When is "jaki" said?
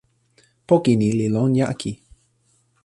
1.57-1.91